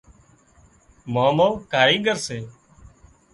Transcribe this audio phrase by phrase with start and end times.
[1.13, 2.39] مامو ڪايڳر سي